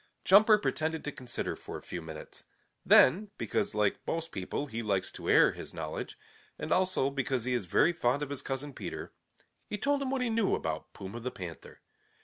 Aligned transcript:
Jumper 0.25 0.57
pretended 0.57 1.03
to 1.03 1.11
consider 1.11 1.55
for 1.55 1.77
a 1.77 1.83
few 1.83 2.01
minutes. 2.01 2.43
Then, 2.83 3.29
because 3.37 3.75
like 3.75 3.99
most 4.07 4.31
people 4.31 4.65
he 4.65 4.81
likes 4.81 5.11
to 5.11 5.29
air 5.29 5.51
his 5.51 5.75
knowledge, 5.75 6.17
and 6.57 6.71
also 6.71 7.11
because 7.11 7.45
he 7.45 7.53
is 7.53 7.65
very 7.67 7.93
fond 7.93 8.23
of 8.23 8.31
his 8.31 8.41
cousin 8.41 8.73
Peter, 8.73 9.11
he 9.67 9.77
told 9.77 10.01
him 10.01 10.09
what 10.09 10.23
he 10.23 10.29
knew 10.31 10.55
about 10.55 10.91
Puma 10.93 11.19
the 11.19 11.29
Panther. 11.29 11.81